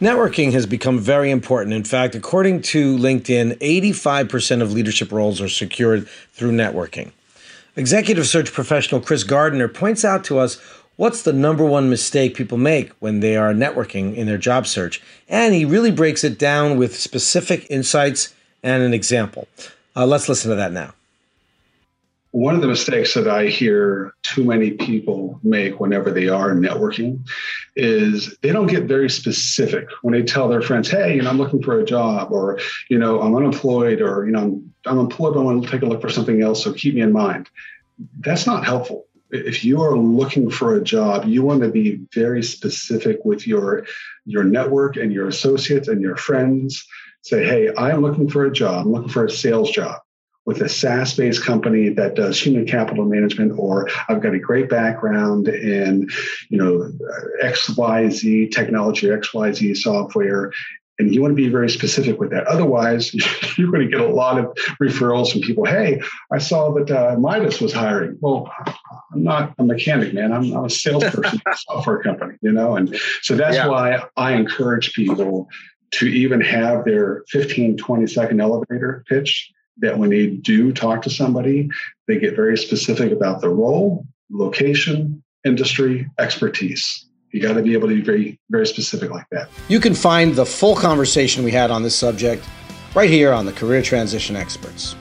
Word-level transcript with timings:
Networking 0.00 0.52
has 0.52 0.64
become 0.64 1.00
very 1.00 1.28
important. 1.28 1.74
In 1.74 1.82
fact, 1.82 2.14
according 2.14 2.62
to 2.62 2.96
LinkedIn, 2.96 3.58
85% 3.58 4.62
of 4.62 4.72
leadership 4.72 5.10
roles 5.10 5.40
are 5.40 5.48
secured 5.48 6.08
through 6.32 6.52
networking. 6.52 7.10
Executive 7.74 8.24
search 8.28 8.52
professional 8.52 9.00
Chris 9.00 9.24
Gardner 9.24 9.66
points 9.66 10.04
out 10.04 10.22
to 10.24 10.38
us 10.38 10.60
what's 10.94 11.22
the 11.22 11.32
number 11.32 11.64
one 11.64 11.90
mistake 11.90 12.36
people 12.36 12.58
make 12.58 12.92
when 13.00 13.18
they 13.18 13.36
are 13.36 13.52
networking 13.52 14.14
in 14.14 14.28
their 14.28 14.38
job 14.38 14.68
search. 14.68 15.02
And 15.28 15.52
he 15.52 15.64
really 15.64 15.90
breaks 15.90 16.22
it 16.22 16.38
down 16.38 16.78
with 16.78 16.96
specific 16.96 17.66
insights 17.68 18.32
and 18.62 18.84
an 18.84 18.94
example. 18.94 19.48
Uh, 19.96 20.06
let's 20.06 20.28
listen 20.28 20.50
to 20.50 20.56
that 20.56 20.70
now. 20.70 20.94
One 22.30 22.54
of 22.54 22.60
the 22.60 22.68
mistakes 22.68 23.14
that 23.14 23.26
I 23.26 23.46
hear 23.46 24.14
too 24.22 24.44
many 24.44 24.72
people 24.72 25.40
make 25.42 25.80
whenever 25.80 26.12
they 26.12 26.28
are 26.28 26.50
networking 26.50 27.26
is 27.78 28.36
they 28.42 28.52
don't 28.52 28.66
get 28.66 28.84
very 28.84 29.08
specific 29.08 29.88
when 30.02 30.12
they 30.12 30.22
tell 30.22 30.48
their 30.48 30.60
friends, 30.60 30.90
"Hey, 30.90 31.14
you 31.16 31.22
know, 31.22 31.30
I'm 31.30 31.38
looking 31.38 31.62
for 31.62 31.78
a 31.78 31.84
job," 31.84 32.32
or 32.32 32.58
you 32.90 32.98
know, 32.98 33.20
"I'm 33.20 33.34
unemployed," 33.34 34.02
or 34.02 34.26
you 34.26 34.32
know, 34.32 34.40
"I'm, 34.40 34.74
I'm 34.84 34.98
employed, 34.98 35.34
but 35.34 35.40
I 35.40 35.44
want 35.44 35.64
to 35.64 35.70
take 35.70 35.82
a 35.82 35.86
look 35.86 36.00
for 36.00 36.10
something 36.10 36.42
else." 36.42 36.62
So 36.62 36.72
keep 36.72 36.94
me 36.94 37.00
in 37.00 37.12
mind. 37.12 37.48
That's 38.20 38.46
not 38.46 38.64
helpful 38.64 39.06
if 39.30 39.64
you 39.64 39.82
are 39.82 39.96
looking 39.96 40.50
for 40.50 40.74
a 40.74 40.82
job, 40.82 41.26
you 41.26 41.42
want 41.42 41.62
to 41.62 41.68
be 41.68 42.00
very 42.14 42.42
specific 42.42 43.24
with 43.24 43.46
your 43.46 43.86
your 44.24 44.44
network 44.44 44.96
and 44.96 45.12
your 45.12 45.28
associates 45.28 45.88
and 45.88 46.00
your 46.00 46.16
friends. 46.16 46.86
Say, 47.22 47.44
hey, 47.44 47.70
I'm 47.76 48.00
looking 48.00 48.28
for 48.30 48.46
a 48.46 48.52
job. 48.52 48.86
I'm 48.86 48.92
looking 48.92 49.10
for 49.10 49.24
a 49.24 49.30
sales 49.30 49.70
job 49.70 50.00
with 50.48 50.62
a 50.62 50.68
SaaS-based 50.68 51.44
company 51.44 51.90
that 51.90 52.14
does 52.14 52.40
human 52.40 52.66
capital 52.66 53.04
management, 53.04 53.52
or 53.58 53.86
I've 54.08 54.22
got 54.22 54.32
a 54.32 54.38
great 54.38 54.70
background 54.70 55.46
in, 55.46 56.08
you 56.48 56.56
know, 56.56 56.90
XYZ 57.44 58.50
technology 58.50 59.08
XYZ 59.08 59.76
software, 59.76 60.50
and 60.98 61.14
you 61.14 61.20
want 61.20 61.32
to 61.32 61.36
be 61.36 61.50
very 61.50 61.68
specific 61.68 62.18
with 62.18 62.30
that. 62.30 62.46
Otherwise, 62.46 63.14
you're 63.58 63.70
going 63.70 63.90
to 63.90 63.94
get 63.94 64.00
a 64.00 64.08
lot 64.08 64.38
of 64.38 64.46
referrals 64.82 65.32
from 65.32 65.42
people. 65.42 65.66
Hey, 65.66 66.00
I 66.32 66.38
saw 66.38 66.72
that 66.72 66.90
uh, 66.90 67.18
Midas 67.18 67.60
was 67.60 67.74
hiring. 67.74 68.16
Well, 68.22 68.50
I'm 69.12 69.22
not 69.22 69.52
a 69.58 69.64
mechanic, 69.64 70.14
man. 70.14 70.32
I'm, 70.32 70.56
I'm 70.56 70.64
a 70.64 70.70
salesperson 70.70 71.40
for 71.40 71.50
a 71.50 71.58
software 71.58 72.02
company, 72.02 72.38
you 72.40 72.52
know? 72.52 72.74
And 72.74 72.98
so 73.20 73.36
that's 73.36 73.56
yeah. 73.56 73.66
why 73.66 74.02
I 74.16 74.32
encourage 74.32 74.94
people 74.94 75.46
to 75.90 76.06
even 76.06 76.40
have 76.40 76.86
their 76.86 77.24
15, 77.28 77.76
20 77.76 78.06
second 78.06 78.40
elevator 78.40 79.04
pitch 79.06 79.52
that 79.80 79.98
when 79.98 80.10
they 80.10 80.26
do 80.26 80.72
talk 80.72 81.02
to 81.02 81.10
somebody, 81.10 81.70
they 82.06 82.18
get 82.18 82.34
very 82.34 82.56
specific 82.56 83.12
about 83.12 83.40
the 83.40 83.48
role, 83.48 84.06
location, 84.30 85.22
industry, 85.44 86.08
expertise. 86.18 87.06
You 87.32 87.42
got 87.42 87.54
to 87.54 87.62
be 87.62 87.74
able 87.74 87.88
to 87.88 87.94
be 87.94 88.00
very, 88.00 88.40
very 88.50 88.66
specific 88.66 89.10
like 89.10 89.26
that. 89.32 89.48
You 89.68 89.80
can 89.80 89.94
find 89.94 90.34
the 90.34 90.46
full 90.46 90.74
conversation 90.74 91.44
we 91.44 91.52
had 91.52 91.70
on 91.70 91.82
this 91.82 91.94
subject 91.94 92.44
right 92.94 93.10
here 93.10 93.32
on 93.32 93.46
the 93.46 93.52
Career 93.52 93.82
Transition 93.82 94.34
Experts. 94.34 94.96